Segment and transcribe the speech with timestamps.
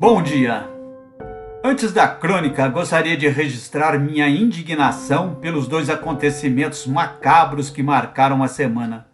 [0.00, 0.70] Bom dia!
[1.64, 8.46] Antes da crônica, gostaria de registrar minha indignação pelos dois acontecimentos macabros que marcaram a
[8.46, 9.08] semana: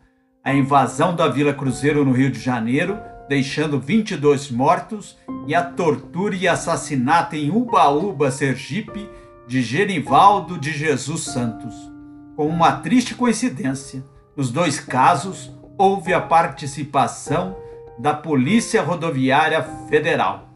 [0.45, 2.99] a invasão da Vila Cruzeiro no Rio de Janeiro,
[3.31, 5.17] deixando 22 mortos,
[5.47, 9.08] e a tortura e assassinato em Ubaúba, Sergipe,
[9.48, 11.75] de Genivaldo de Jesus Santos.
[12.37, 14.04] Com uma triste coincidência,
[14.37, 17.57] nos dois casos houve a participação
[17.98, 20.54] da Polícia Rodoviária Federal.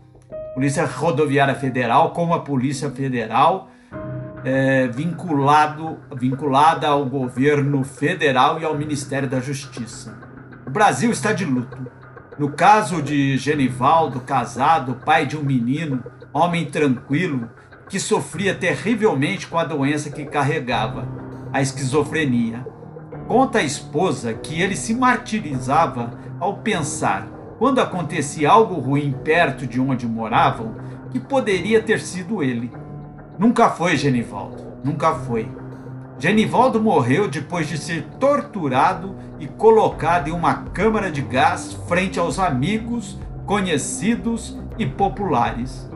[0.58, 3.70] Polícia Rodoviária Federal como a Polícia Federal
[4.44, 10.18] é, vinculado, vinculada ao governo federal e ao Ministério da Justiça.
[10.66, 11.78] O Brasil está de luto.
[12.36, 17.48] No caso de Genivaldo, casado, pai de um menino, homem tranquilo,
[17.88, 21.06] que sofria terrivelmente com a doença que carregava,
[21.52, 22.66] a esquizofrenia.
[23.28, 29.80] Conta a esposa que ele se martirizava ao pensar quando acontecia algo ruim perto de
[29.80, 30.76] onde moravam,
[31.10, 32.70] que poderia ter sido ele.
[33.38, 35.48] Nunca foi Genivaldo, nunca foi.
[36.18, 42.38] Genivaldo morreu depois de ser torturado e colocado em uma câmara de gás frente aos
[42.38, 45.88] amigos, conhecidos e populares.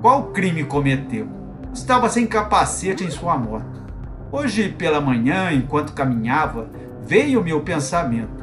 [0.00, 1.26] Qual crime cometeu?
[1.72, 3.80] Estava sem capacete em sua moto.
[4.32, 6.68] Hoje pela manhã, enquanto caminhava,
[7.02, 8.39] veio-me o pensamento: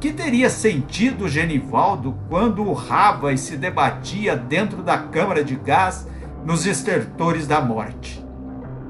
[0.00, 6.06] que teria sentido Genivaldo quando urrava e se debatia dentro da câmara de gás
[6.44, 8.24] nos estertores da morte?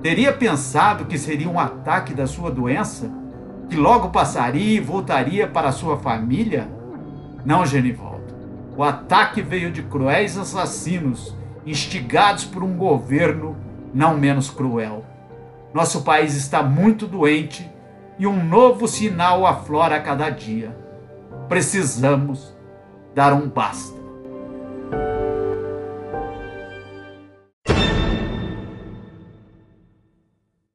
[0.03, 3.11] Teria pensado que seria um ataque da sua doença?
[3.71, 6.69] Que logo passaria e voltaria para sua família?
[7.45, 8.35] Não, Genivaldo.
[8.77, 13.57] O ataque veio de cruéis assassinos, instigados por um governo
[13.95, 15.05] não menos cruel.
[15.73, 17.69] Nosso país está muito doente
[18.19, 20.88] e um novo sinal aflora a cada dia
[21.49, 22.55] precisamos
[23.15, 23.98] dar um basta.